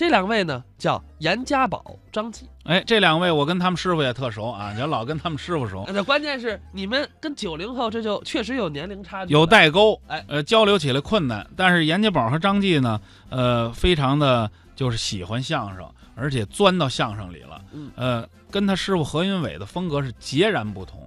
[0.00, 2.48] 这两位呢叫严家宝、张继。
[2.64, 11.46] 哎，这两位我跟他们师傅也特熟啊，就老跟他们师傅熟，那关键是你们跟九零后这就确实有年龄差距，有代沟，哎，呃，交流起来困难。
[11.54, 17.60] 但是严家宝和张继呢，呃，非常的就是喜欢相声，而且钻到相声里了。
[17.74, 20.98] 嗯，呃，跟他师傅何云伟的风格是截然不同。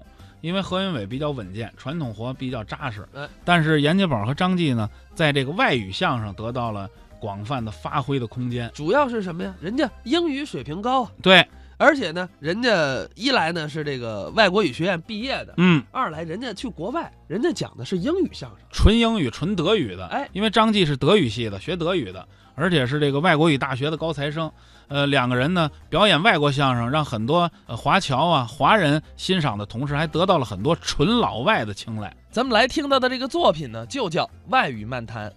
[0.42, 3.08] 因为何云伟比较稳健，传统活比较扎实。
[3.16, 6.88] 哎，但是严家宝和张继呢，在这个外语相声得到了
[7.24, 8.70] 广泛的发挥的空间。
[8.74, 9.56] 主要是什么呀？
[9.62, 11.48] 人家英语水平高啊，对，
[11.78, 12.70] 而且呢，人家
[13.16, 20.06] 一来呢是这个外国语学院毕业的，嗯，二来人家去国外，人家讲的是英语相声，纯英语、纯德语的。
[20.08, 24.52] 哎，因为张继是德语系的，学德语的，而且是这个外国语大学的高材生。
[24.90, 32.14] 呃，两个人呢表演外国相声，让很多呃华侨啊、华人欣赏的同时，还得到了很多纯老外的青睐。
[32.30, 35.30] 咱们来听到的这个作品呢，就叫《外语漫谈》。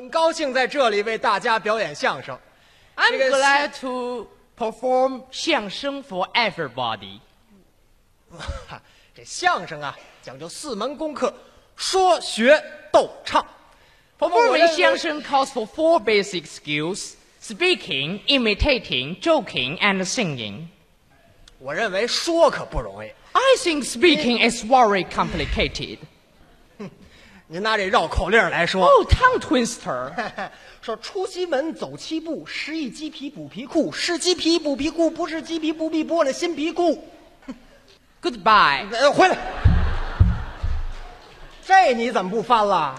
[0.00, 2.38] 很高兴在这里为大家表演相声。
[2.96, 7.20] I'm 这个是 glad to perform 相声 for everybody.
[9.14, 11.32] 这相声啊，讲究四门功课：
[11.76, 13.46] 说、学、逗、唱。
[14.18, 20.66] 我认 Performing 为 相声 calls for four basic skills: speaking, imitating, joking, and singing.
[21.58, 23.08] 我认为说可不容易。
[23.32, 25.98] I think speaking is very complicated.
[27.53, 30.09] 您拿这绕口令来说，Oh, tongue twister.
[30.81, 37.05] 说出西门走七步，十一鸡皮补皮裤，是鸡皮补皮裤，不是鸡皮不必剥了新皮裤。
[38.23, 38.87] Goodbye.
[38.93, 39.37] 呃，回来。
[41.65, 42.95] 这你怎么不翻了？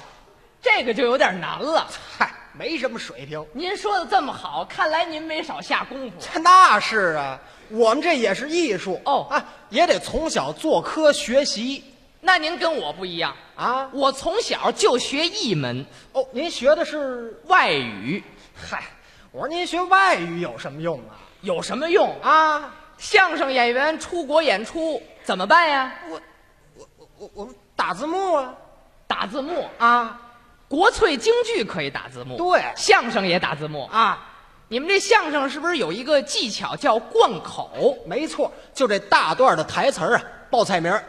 [0.61, 1.89] 这个就有点难了。
[2.19, 3.43] 嗨，没什么水平。
[3.55, 6.17] 您说的这么好，看来您没少下功夫。
[6.41, 11.83] 那是啊，我们这也是艺术哦啊，也得从小做科学习
[12.25, 13.91] 那您跟我不一样，啊。
[13.93, 17.37] 我从小就学一门哦，您学的是？
[17.49, 18.23] 外语，
[18.55, 18.85] 嗨，
[19.33, 21.19] 我说您学外语有什么用啊？
[21.41, 22.15] 有什么用？
[22.23, 25.93] 啊，相声演员出国演出怎么办呀？
[26.09, 26.21] 我
[26.77, 28.55] 我我，我，我打字幕啊
[29.09, 30.21] 打字幕，啊
[30.69, 33.85] 国粹京剧可以打字幕，对相声也打字幕。
[33.87, 34.25] 啊，
[34.69, 37.99] 你们这相声是不是有一个技巧叫贯口？
[38.07, 41.05] 没错，就这大段的台词啊，报菜名儿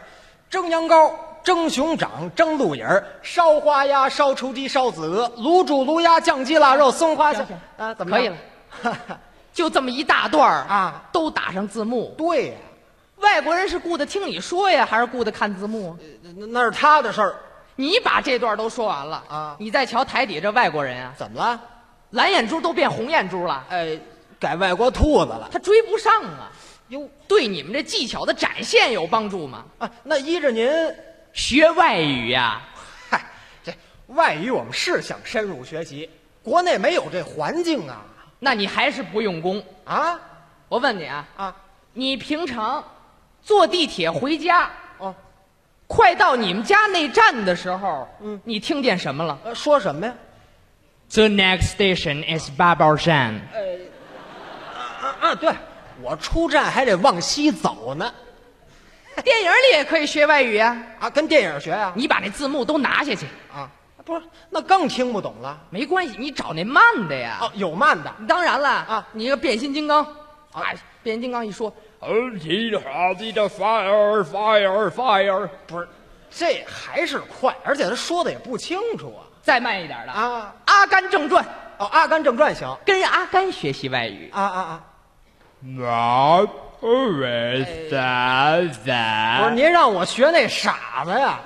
[0.50, 1.12] 蒸羊羔、
[1.42, 7.44] 蒸熊掌、蒸鹿眼儿、烧花鸭、烧雏鸡、烧子鹅、卤煮、卤鸭、酱鸡、腊肉、松花虾
[7.76, 8.36] 啊，怎么可以了？
[9.52, 12.14] 就这么一大段儿啊，都打上字幕。
[12.18, 12.54] 对呀、
[13.18, 15.96] 外国人是顾得听你说呀，还是顾得看字幕啊？
[16.36, 17.34] 那那是他的事儿。
[17.76, 21.60] 你把这段都说完了啊你再瞧台底这外国人啊，怎么了？
[22.10, 23.98] 蓝眼珠都变红眼珠了，哎，
[24.38, 25.48] 改外国兔子了。
[25.52, 26.50] 他追不上啊。
[26.88, 29.64] 哟对你们这技巧的展现有帮助吗？
[29.78, 30.70] 啊，那依着您，
[31.32, 32.60] 学外语呀、
[33.08, 33.24] 嗨，
[33.64, 33.72] 这
[34.08, 36.08] 外语我们是想深入学习，
[36.42, 38.04] 国内没有这环境啊
[38.38, 39.64] 那你还是不用功。
[39.84, 40.20] 啊
[40.68, 41.56] 我问你啊，啊
[41.94, 42.84] 你平常
[43.42, 45.14] 坐地铁回家，哦，
[45.86, 50.14] 快到你们家那站的时候，嗯你听见什么了呃说什么呀
[51.08, 53.36] ？？The next station is Babaoshan。
[53.36, 53.40] 啊
[55.34, 55.52] 啊，对，
[56.00, 58.12] 我出站还得往西走呢。
[59.22, 63.68] 电影里也可以学外语啊，啊，跟电影学呀、你把那字幕都拿下去，啊？
[64.04, 65.58] 不是，那更听不懂了。
[65.70, 67.38] 没关系，你找那慢的呀。
[67.40, 68.12] 哦，有慢的。
[68.28, 70.04] 当然了啊你个变形金刚，
[70.52, 75.88] 哎，变形金刚一说，的 fire fire fire，不是，
[76.30, 80.22] 这还是快，而且他说的也不清楚啊再慢一点的啊。
[80.22, 81.42] 啊，阿甘正传》，
[81.78, 82.76] 哦，《阿甘正传》行。
[82.84, 84.28] 跟阿甘学习外语。
[84.34, 84.84] 啊啊啊！
[85.66, 86.46] 那
[86.78, 87.66] 不不是
[89.54, 91.40] 您让我学那傻子呀？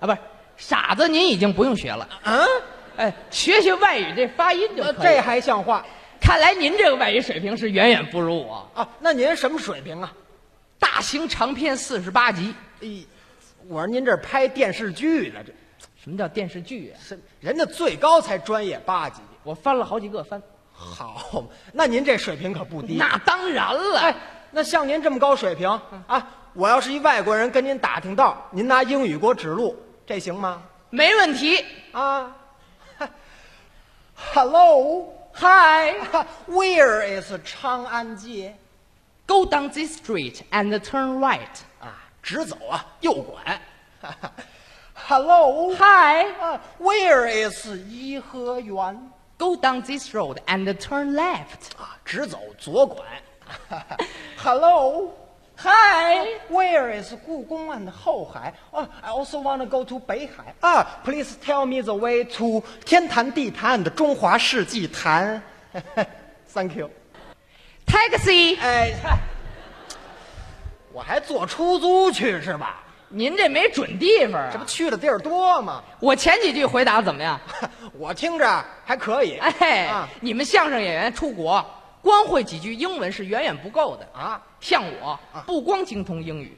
[0.00, 0.18] 啊，不是
[0.56, 2.08] 傻子，您已经不用学了。
[2.22, 2.42] 嗯，
[2.96, 5.84] 哎，学学外语这发音就可以了这还像话
[6.18, 8.66] 看来您这个外语水平是远远不如我。
[8.72, 8.88] 啊？
[8.98, 10.10] 那您什么水平啊？
[10.78, 12.88] 大型长篇四十八集，哎，
[13.68, 15.52] 我说您这拍电视剧呢，这
[16.02, 16.96] 什么叫电视剧啊？
[17.06, 19.20] 是人家最高才专业八级。
[19.42, 20.42] 我翻了好几个翻。
[20.76, 22.96] 好，那您这水平可不低。
[22.96, 24.14] 那当然了，哎，
[24.50, 25.68] 那像您这么高水平
[26.06, 30.62] 啊，我要是一外国人跟您打听道，您拿英语给我指路，这行吗？
[30.90, 31.64] 没问题。
[31.92, 32.34] 啊
[34.34, 35.94] ，Hello，Hi,
[36.48, 38.56] Where is 长安街
[39.26, 41.40] ？go down this street and turn right.
[41.80, 43.60] 啊，直走啊，右拐。
[44.94, 49.10] Hello，Hi, 啊，Where is 颐和园？
[49.37, 51.71] go down this road and turn left.
[51.77, 53.03] 啊，直走左拐。
[54.37, 55.11] Hello，
[55.57, 56.39] Hi.
[56.49, 58.53] Where is 故宫 and 后海？
[58.71, 60.53] 啊、i also want to go to 北海。
[60.61, 65.41] 啊、p l e a s e tell me the way to 天坛地坛的中华世纪坛。
[66.53, 66.89] Thank you。
[67.85, 68.57] Taxi.
[68.61, 69.17] 哎，嗨
[70.93, 72.82] 我还坐出租去是吧？
[73.08, 74.66] 您这没准地方这不啊！
[74.66, 75.82] 去的地儿多吗？
[76.00, 77.40] 我前几句回答怎么样？
[77.98, 79.36] 我听着还可以。
[79.38, 81.64] 哎，啊你们相声演员出国，
[82.02, 84.08] 光会几句英文是远远不够的。
[84.12, 86.56] 啊，像我，不光精通英语，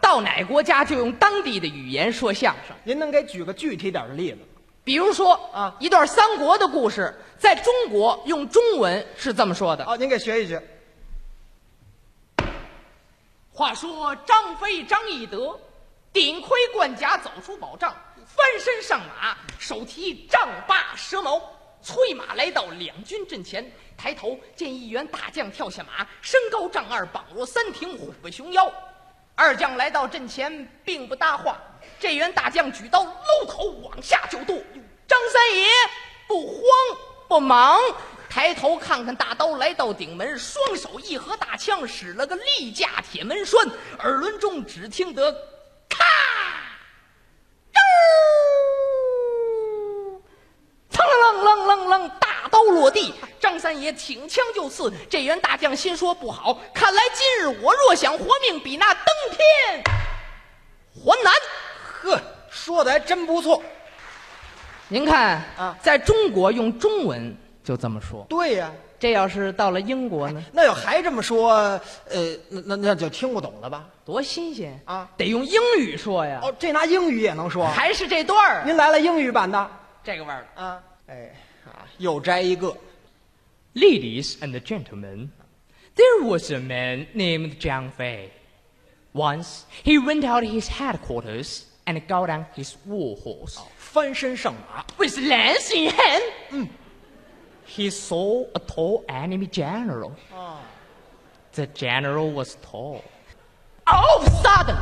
[0.00, 2.76] 到哪国家就用当地的语言说相声。
[2.84, 4.38] 您能给举个具体点的例子？
[4.84, 10.62] 比如说啊一段三国的故事，在中国用中文是这么说的：哦，您给学一学。
[13.52, 15.58] 话说张飞张翼德，
[16.16, 21.38] 顶盔贯甲走出宝帐，翻身上马，手提丈八蛇矛，
[21.82, 23.70] 催马来到两军阵前。
[23.98, 28.72] 抬头见一员大将跳下马，身高丈二，膀若三挺，虎背熊腰。
[29.34, 31.60] 二将来到阵前，并不搭话。
[32.00, 34.56] 这员大将举刀搂头往下就剁。
[35.06, 35.68] 张三爷
[36.26, 36.62] 不慌
[37.28, 37.78] 不忙，
[38.30, 43.68] 抬头看看大刀来到顶门，双手一合大枪，使了个力架铁门栓。
[43.98, 45.30] 耳轮中只听得
[52.96, 53.12] 地。
[53.38, 59.84] 张三爷挺枪就刺，这员大将心说不好，看来今日我若想活命，比那登天
[60.94, 61.32] 还难。
[61.82, 62.20] 呵，
[62.50, 63.62] 说的还真不错。
[64.88, 71.52] 您看啊在中国用中文就这么说，对呀、这要是到了英国呢，那要还这么说，
[72.08, 73.84] 呃，那那那就听不懂了吧？
[74.04, 75.08] 多新鲜啊！
[75.16, 77.66] 得用英语说呀，哦，这拿英语也能说？
[77.66, 79.70] 还是这段儿您来了英语版的
[80.02, 80.46] 这个味儿。
[80.56, 80.80] 啊？
[81.08, 81.34] 哎
[81.66, 82.76] 啊，又摘一个。
[83.76, 85.30] Ladies and gentlemen,
[85.96, 88.30] there was a man named Jiang Fei.
[89.12, 93.60] Once he went out his headquarters and got on his war horse.
[94.96, 96.68] With lance in hand, mm.
[97.66, 100.16] he saw a tall enemy general.
[100.32, 100.58] Oh.
[101.52, 103.04] The general was tall.
[103.86, 104.78] All of a sudden,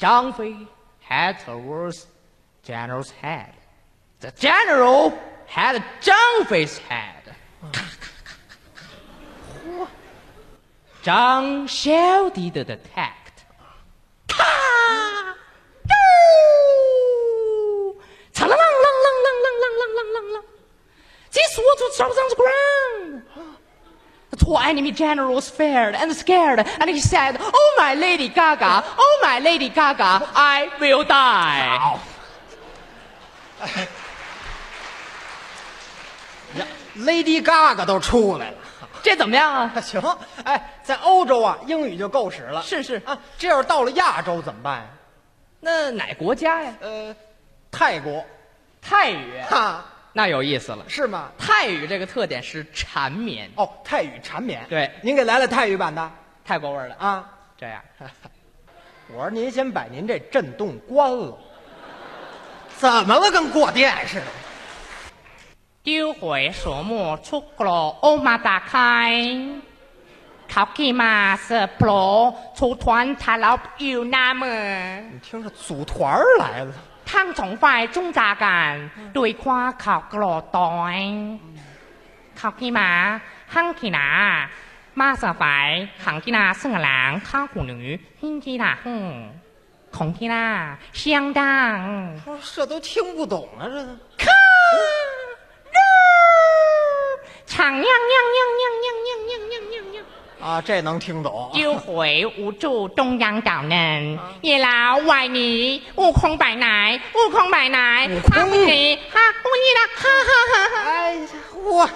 [0.00, 0.66] Zhang Fei
[0.98, 2.08] head towards
[2.64, 3.54] general's head.
[4.18, 5.16] The general
[5.46, 7.15] had Zhang Fei's head.
[11.05, 13.45] Zhang shouted the attacked.
[14.27, 14.43] 咔！
[15.87, 15.93] 嘟！
[18.33, 20.43] 嘡啷啷啷啷啷啷啷啷啷啷。
[21.31, 23.23] This was to drop on the ground.
[24.31, 28.83] The tall enemy general was feared and scared, and he said, "Oh my Lady Gaga,
[28.97, 31.99] oh my Lady Gaga, I will die."
[36.95, 38.57] Lady Gaga 都出来了。
[39.06, 39.80] 这怎么样啊？
[39.80, 40.02] 行，
[40.42, 42.60] 哎，在欧洲啊，英语就够使了。
[42.62, 44.86] 是是啊，这要是到了亚洲怎么办呀？
[45.60, 46.74] 那哪国家呀？
[46.80, 47.14] 呃，
[47.70, 48.26] 泰国，
[48.82, 50.84] 泰语，哈， 那有意思了。
[50.88, 51.30] 是吗？
[51.38, 54.66] 泰语这个特点是缠绵，哦，泰语缠绵。
[54.68, 56.10] 对您给来了泰语版的
[56.44, 56.96] 泰国味儿的。
[56.96, 57.30] 啊？
[57.56, 57.80] 这样，
[59.14, 61.38] 我说您先把您这震动关了，
[62.76, 63.30] 怎么了？
[63.30, 64.26] 跟过电似的。
[65.85, 67.65] 丢回所目出国
[68.01, 68.75] 欧马打开，
[70.47, 74.45] 考基马是 pro 出团他老有那么。
[75.11, 76.73] 你听着，组团儿来了。
[77.11, 78.71] ทั้งสองฝ่ายจุ้งจากัน
[79.17, 80.97] ด้วยความข่าวกรอดตอย
[82.39, 82.89] ข่าวกีหมา
[83.53, 84.07] หั่งกีหนา
[84.99, 85.67] มาสฝ่าย
[86.03, 87.77] ขังกีนาซึ่งหลังข้าวหูหนู
[88.21, 89.05] หิ้งกีหนาหง
[89.95, 90.45] ของกีนา
[90.97, 91.77] เชียงดัง
[92.27, 93.63] 我说这都听不懂啊，
[94.23, 94.25] 这
[100.38, 101.50] 啊，这能听懂。
[101.52, 110.82] 丢回无处中央岛呢，一老外女，悟空奶奶，悟空奶奶，哈呜尼，哈呜尼啦，哈哈哈哈！
[110.90, 111.28] 哎呀，
[111.64, 111.90] 我。